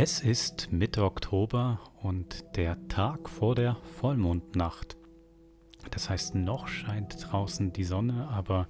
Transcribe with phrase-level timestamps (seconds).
[0.00, 4.96] Es ist Mitte Oktober und der Tag vor der Vollmondnacht.
[5.90, 8.68] Das heißt, noch scheint draußen die Sonne, aber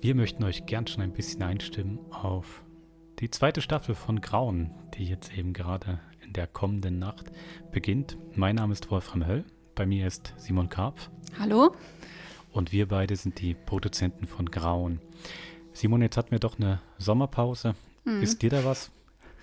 [0.00, 2.64] wir möchten euch gern schon ein bisschen einstimmen auf
[3.20, 7.30] die zweite Staffel von Grauen, die jetzt eben gerade in der kommenden Nacht
[7.70, 8.18] beginnt.
[8.34, 9.44] Mein Name ist Wolfram Höll,
[9.76, 11.10] bei mir ist Simon Karpf.
[11.38, 11.76] Hallo.
[12.50, 15.00] Und wir beide sind die Produzenten von Grauen.
[15.72, 17.76] Simon, jetzt hatten wir doch eine Sommerpause.
[18.04, 18.20] Mhm.
[18.20, 18.90] Ist dir da was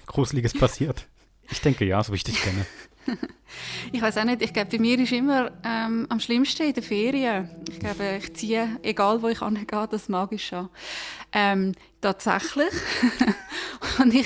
[0.06, 1.08] Gruseliges passiert?
[1.54, 2.66] Ich denke ja, so wie ich dich kenne.
[3.92, 6.82] ich weiß auch nicht, ich glaube, bei mir ist immer ähm, am schlimmsten in den
[6.82, 7.48] Ferien.
[7.70, 10.70] Ich glaube, ich ziehe, egal wo ich angehe, das mag ich schon.
[11.32, 12.74] Ähm, tatsächlich.
[14.00, 14.26] und ich,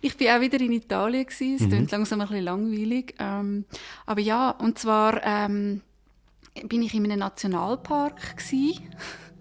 [0.00, 1.56] ich bin auch wieder in Italien gewesen.
[1.56, 1.68] Es mhm.
[1.68, 3.16] klingt langsam ein bisschen langweilig.
[3.18, 3.64] Ähm,
[4.06, 5.82] aber ja, und zwar ähm,
[6.62, 8.88] bin ich in einem Nationalpark gewesen.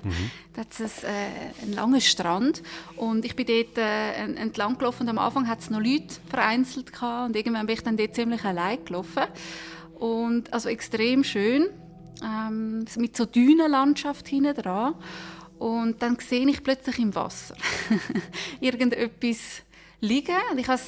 [0.05, 0.31] Mhm.
[0.53, 1.07] Da hat es äh,
[1.61, 2.61] einen langen Strand.
[2.95, 5.03] Und ich bin dort äh, entlang gelaufen.
[5.03, 7.29] Und am Anfang hat es noch Leute vereinzelt gehabt.
[7.29, 9.23] Und irgendwann bin ich dann dort ziemlich allein gelaufen.
[9.99, 11.69] Und also extrem schön
[12.23, 14.95] ähm, mit so Dünenlandschaft hinten dran.
[15.57, 17.55] Und dann sehe ich plötzlich im Wasser
[18.59, 19.63] irgendetwas
[20.01, 20.35] liegen.
[20.51, 20.79] Und ich habe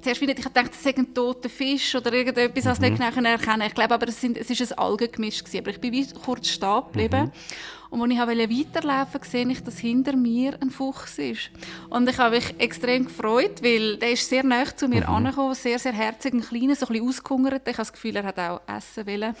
[0.00, 2.90] zuerst wieder, ich dachte, es sei ein toter Fisch oder irgendetwas, was mhm.
[2.90, 5.58] nicht erkennen Ich glaube aber, es, sind, es ist ein Algengemisch gewesen.
[5.58, 7.24] Aber ich bin kurz stehen geblieben.
[7.24, 7.32] Mhm.
[7.92, 11.50] Und als ich weiterlaufen wollte, sehe ich, dass hinter mir ein Fuchs ist.
[11.90, 15.14] Und ich habe mich extrem gefreut, weil der ist sehr nah zu mir mhm.
[15.14, 17.68] angekommen, sehr, sehr herzig, ein kleiner, so ein bisschen ausgehungert.
[17.68, 19.34] Ich habe das Gefühl, er hat auch essen wollen.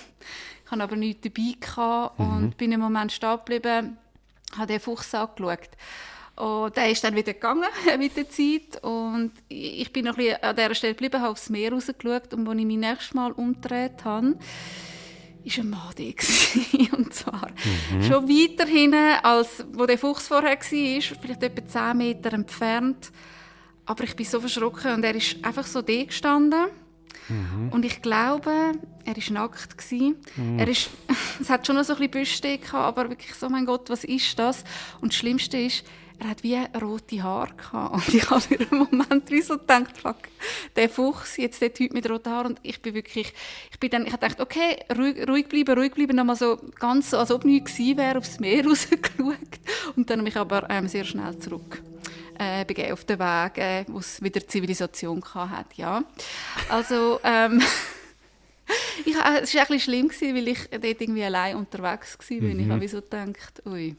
[0.66, 2.26] Ich hatte aber nichts dabei gehabt mhm.
[2.26, 3.96] und bin im Moment stehen geblieben,
[4.58, 5.70] habe den Fuchs angeschaut.
[6.36, 8.82] Und der ist dann wieder gegangen mit der Zeit.
[8.82, 12.32] Und ich bin noch ein bisschen an dieser Stelle geblieben, habe aufs Meer rausgeschaut.
[12.32, 14.36] Und als ich mich nächstes Mal umgedreht habe,
[15.44, 16.96] war ein Mann da.
[16.96, 17.48] Und zwar
[17.92, 18.02] mhm.
[18.02, 23.10] schon weiter hinten, als wo der Fuchs vorher war, vielleicht etwa 10 Meter entfernt.
[23.84, 26.66] Aber ich bin so verschrocken und er ist einfach so da gestanden.
[27.28, 27.70] Mhm.
[27.72, 28.72] Und ich glaube,
[29.04, 29.92] er war nackt.
[29.92, 30.58] Mhm.
[30.58, 30.90] Er ist,
[31.40, 34.38] es hat schon noch so ein bisschen Büste aber wirklich so, mein Gott, was ist
[34.38, 34.64] das?
[35.00, 35.84] Und das Schlimmste ist,
[36.22, 37.94] er hat wie rote Haare gehabt.
[37.94, 40.16] Und ich habe für einen Moment so gedacht, fuck,
[40.76, 42.52] der Fuchs, jetzt der Typ mit roten Haaren.
[42.52, 43.32] Und ich bin wirklich,
[43.70, 46.16] ich bin dann, ich habe gedacht, okay, ruhig, ruhig bleiben, ruhig bleiben.
[46.16, 49.36] Nochmal so ganz so, als ob nichts gewesen wäre, aufs Meer rausgeschaut.
[49.96, 51.82] Und dann habe ich aber ähm, sehr schnell zurück
[52.38, 56.02] äh, begeben auf den Weg, äh, wo es wieder Zivilisation hat, ja.
[56.68, 57.62] Also, ähm,
[59.04, 62.36] ich, äh, es war ein bisschen schlimm, gewesen, weil ich dort irgendwie allein unterwegs war.
[62.36, 62.60] Mhm.
[62.60, 63.96] Ich habe so gedacht, ui.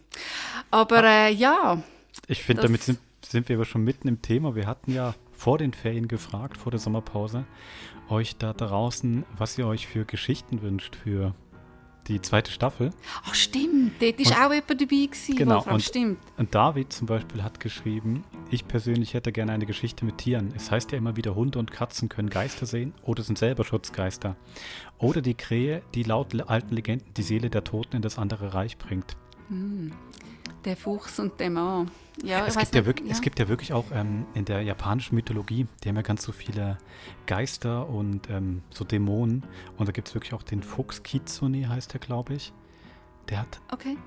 [0.72, 1.82] Aber äh, ja,
[2.28, 4.56] ich finde, damit sind, sind wir aber schon mitten im Thema.
[4.56, 7.46] Wir hatten ja vor den Ferien gefragt, vor der Sommerpause,
[8.10, 11.34] euch da draußen, was ihr euch für Geschichten wünscht für
[12.08, 12.92] die zweite Staffel.
[13.26, 16.20] Ach stimmt, dort ist und, auch jemand dabei gewesen, genau, Wolfram, und, stimmt.
[16.38, 20.54] Und David zum Beispiel hat geschrieben, ich persönlich hätte gerne eine Geschichte mit Tieren.
[20.56, 24.36] Es heißt ja immer wieder, Hunde und Katzen können Geister sehen oder sind selber Schutzgeister.
[24.98, 28.78] Oder die Krähe, die laut alten Legenden die Seele der Toten in das andere Reich
[28.78, 29.16] bringt.
[29.50, 29.92] Hm.
[30.66, 31.92] Der Fuchs und der Mann.
[32.22, 33.14] Ja, es, gibt ja wirklich, ja.
[33.14, 36.32] es gibt ja wirklich auch ähm, in der japanischen Mythologie, die haben ja ganz so
[36.32, 36.78] viele
[37.26, 39.44] Geister und ähm, so Dämonen.
[39.78, 42.54] Und da gibt es wirklich auch den Fuchs Kitsune, heißt der, glaube ich.
[43.30, 43.98] Der hat, okay.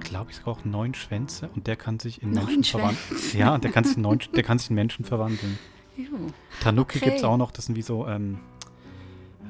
[0.00, 3.20] glaube ich, sogar auch neun Schwänze und der kann sich in neun Menschen verwandeln.
[3.34, 5.58] Ja, der kann sich in, neun, der kann sich in Menschen verwandeln.
[5.96, 6.28] Juhu.
[6.60, 7.06] Tanuki okay.
[7.06, 8.40] gibt es auch noch, das sind wie so ähm,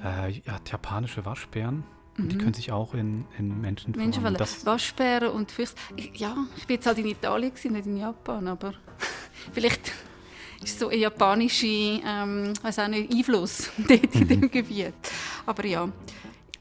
[0.04, 1.84] äh, ja, japanische Waschbären.
[2.18, 2.40] Und die mhm.
[2.40, 4.22] können sich auch in, in Menschen verwandeln.
[4.22, 5.74] Menschen das Waschbären und Füchse.
[6.14, 8.74] Ja, ich bin jetzt halt in Italien, gewesen, nicht in Japan, aber
[9.52, 9.92] vielleicht
[10.62, 14.50] ist so ein japanischer ähm, nicht, Einfluss dort in dem mhm.
[14.50, 14.94] Gebiet.
[15.46, 15.88] Aber ja.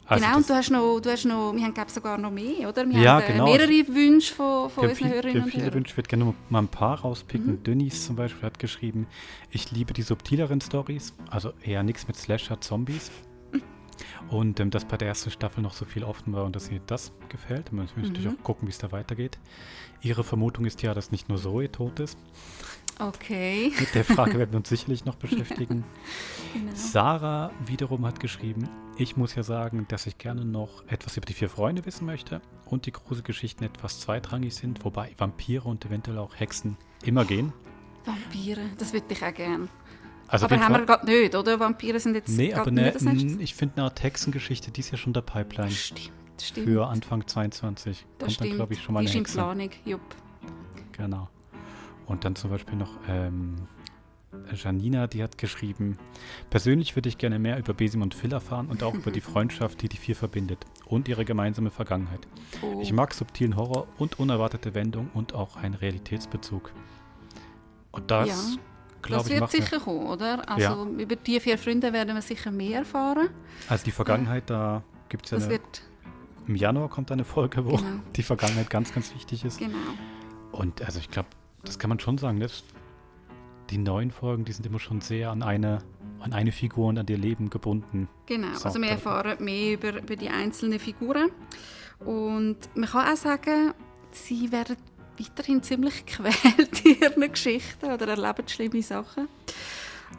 [0.06, 2.68] Also genau, und du hast noch, du hast noch, wir haben glaube sogar noch mehr,
[2.68, 2.90] oder?
[2.90, 3.46] Wir ja, haben äh, genau.
[3.46, 5.62] mehrere Wünsche von, von unseren viel, Hörerinnen und Hörern.
[5.62, 7.52] viele Wünsche, ich würde gerne mal ein paar rauspicken.
[7.52, 7.64] Mhm.
[7.64, 9.08] Dönnies zum Beispiel hat geschrieben,
[9.52, 13.10] ich liebe die subtileren Stories, also eher nichts mit Slasher-Zombies.
[14.30, 16.82] Und ähm, dass bei der ersten Staffel noch so viel offen war und dass ihr
[16.88, 17.72] das gefällt.
[17.72, 18.08] Man möchte mhm.
[18.08, 19.40] natürlich auch gucken, wie es da weitergeht.
[20.02, 22.18] Ihre Vermutung ist ja, dass nicht nur Zoe tot ist.
[23.00, 23.72] Okay.
[23.80, 25.84] Mit der Frage werden wir uns sicherlich noch beschäftigen.
[26.54, 26.72] genau.
[26.76, 31.34] Sarah wiederum hat geschrieben, ich muss ja sagen, dass ich gerne noch etwas über die
[31.34, 36.40] vier Freunde wissen möchte und die Gruselgeschichten etwas zweitrangig sind, wobei Vampire und eventuell auch
[36.40, 37.54] Hexen immer gehen.
[38.06, 39.68] Vampire, das würde ich auch gerne.
[40.32, 41.60] Also aber haben wir gerade nicht, oder?
[41.60, 42.94] Vampire sind jetzt Nee, aber ne,
[43.40, 45.72] ich finde eine Art Hexengeschichte, die ist ja schon der Pipeline.
[45.72, 46.12] Stimmt,
[46.42, 46.68] stimmt.
[46.68, 48.06] Für Anfang 22.
[48.18, 48.50] Das Kommt stimmt.
[48.50, 49.34] dann, glaube ich, schon mal die eine Hexe.
[49.34, 50.02] Planung, jupp.
[50.94, 51.30] Genau.
[52.06, 53.68] Und dann zum Beispiel noch ähm,
[54.56, 55.98] Janina, die hat geschrieben,
[56.50, 59.82] persönlich würde ich gerne mehr über Besim und Phil erfahren und auch über die Freundschaft,
[59.82, 62.26] die die vier verbindet und ihre gemeinsame Vergangenheit.
[62.62, 62.80] Oh.
[62.82, 66.72] Ich mag subtilen Horror und unerwartete Wendungen und auch einen Realitätsbezug.
[67.92, 68.62] Und das ja
[69.10, 70.48] das wird sicher kommen, oder?
[70.50, 70.86] Also ja.
[70.86, 73.30] über die vier Freunde werden wir sicher mehr erfahren.
[73.68, 75.60] Also die Vergangenheit, da gibt es ja eine,
[76.48, 78.00] Im Januar kommt eine Folge, wo genau.
[78.16, 79.60] die Vergangenheit ganz, ganz wichtig ist.
[79.60, 79.78] Genau.
[80.52, 81.30] Und also ich glaube,
[81.64, 82.40] das kann man schon sagen.
[82.40, 82.64] Das,
[83.70, 85.80] die neuen Folgen, die sind immer schon sehr an eine,
[86.20, 88.08] an eine Figur und an ihr Leben gebunden.
[88.26, 91.32] Genau, so, also wir erfahren mehr über, über die einzelnen Figuren.
[92.00, 93.74] Und man kann auch sagen,
[94.12, 94.76] sie werden
[95.20, 99.28] weiterhin ziemlich quält in ihren Geschichten oder erleben schlimme Sachen.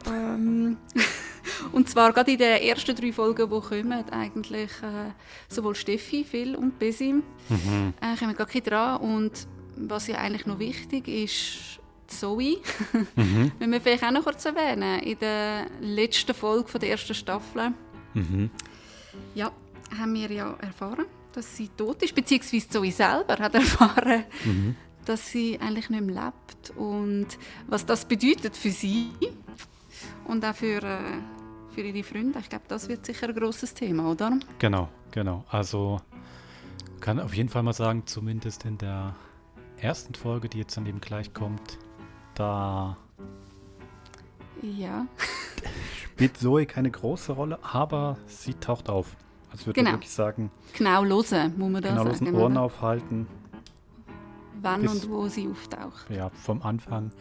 [0.07, 0.77] Ähm,
[1.71, 5.11] und zwar gerade in den ersten drei Folgen, die kommen, eigentlich äh,
[5.47, 7.93] sowohl Steffi, Phil und Besim mhm.
[8.01, 9.01] äh, kommen gar nicht dran.
[9.01, 12.57] Und was ja eigentlich noch wichtig ist, Zoe,
[13.15, 13.51] mhm.
[13.59, 17.73] wenn wir vielleicht auch noch kurz erwähnen, in der letzten Folge der ersten Staffel,
[18.13, 18.49] mhm.
[19.35, 19.51] ja,
[19.97, 24.75] haben wir ja erfahren, dass sie tot ist, beziehungsweise Zoe selber hat erfahren, mhm.
[25.05, 27.27] dass sie eigentlich nicht mehr lebt und
[27.67, 29.11] was das bedeutet für sie
[30.25, 30.99] und auch für, äh,
[31.73, 32.39] für ihre Freunde.
[32.39, 34.39] Ich glaube, das wird sicher ein großes Thema, oder?
[34.59, 35.43] Genau, genau.
[35.49, 35.99] Also
[37.01, 39.15] kann auf jeden Fall mal sagen, zumindest in der
[39.77, 41.77] ersten Folge, die jetzt dann eben gleich kommt,
[42.35, 42.97] da
[44.61, 45.05] ja.
[46.03, 49.17] spielt Zoe keine große Rolle, aber sie taucht auf.
[49.53, 49.91] Also würde genau.
[49.91, 50.51] wirklich sagen.
[50.75, 52.25] Genau losen, muss man da genau sagen.
[52.25, 53.27] Genau Ohren aufhalten.
[54.61, 56.09] Wann bis, und wo sie auftaucht.
[56.09, 57.11] Ja, vom Anfang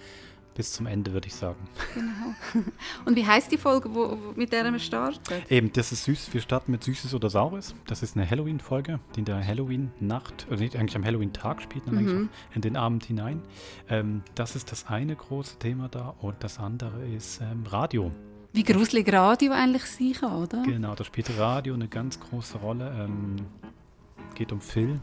[0.55, 1.59] bis zum Ende, würde ich sagen.
[1.95, 2.65] Genau.
[3.05, 5.43] Und wie heißt die Folge, wo, mit der wir starten?
[5.49, 6.33] Eben, das ist süß.
[6.35, 7.75] Wir starten mit Süßes oder Saures.
[7.87, 11.95] Das ist eine Halloween-Folge, die in der Halloween-Nacht, oder nicht eigentlich am Halloween-Tag spielt, dann
[11.95, 12.01] mhm.
[12.01, 13.43] eigentlich in den Abend hinein.
[13.89, 18.13] Ähm, das ist das eine große Thema da und das andere ist ähm, Radio.
[18.53, 20.63] Wie gruselig Radio eigentlich sein kann, oder?
[20.63, 22.93] Genau, da spielt Radio eine ganz große Rolle.
[22.99, 23.37] Ähm,
[24.35, 25.01] geht um Phil,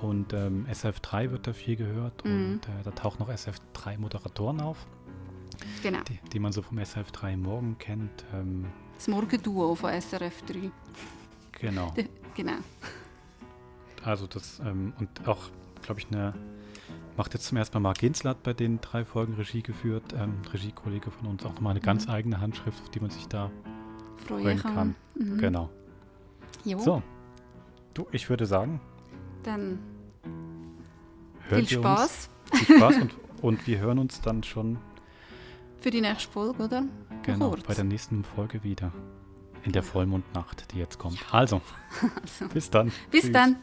[0.00, 2.52] und ähm, SF3 wird da viel gehört mhm.
[2.52, 4.86] und äh, da tauchen noch SF3-Moderatoren auf.
[5.82, 6.00] Genau.
[6.08, 8.24] Die, die, man so vom SF3 Morgen kennt.
[8.32, 10.70] Ähm, das Morgenduo von SRF3.
[11.52, 11.94] Genau.
[12.36, 12.58] Genau.
[14.04, 15.50] Also das, ähm, und auch,
[15.82, 16.32] glaube ich, eine,
[17.16, 21.10] macht jetzt zum ersten Mal Mark Ginslat bei den drei Folgen Regie geführt, ähm, Regiekollege
[21.10, 21.84] von uns, auch nochmal eine mhm.
[21.84, 23.50] ganz eigene Handschrift, auf die man sich da
[24.26, 24.74] freuen, freuen kann.
[24.74, 24.94] kann.
[25.14, 25.38] Mhm.
[25.38, 25.70] Genau.
[26.64, 26.78] Jo.
[26.78, 27.02] So,
[27.94, 28.80] du, ich würde sagen,
[29.42, 29.78] dann
[31.48, 32.30] viel Spaß.
[32.52, 34.78] Viel Spaß und, und wir hören uns dann schon
[35.80, 36.84] für die nächste Folge, oder?
[37.22, 38.92] Genau, bei der nächsten Folge wieder.
[39.62, 41.18] In der Vollmondnacht, die jetzt kommt.
[41.32, 41.60] Also,
[42.22, 42.48] also.
[42.52, 42.92] bis dann.
[43.10, 43.32] Bis Tschüss.
[43.32, 43.56] dann.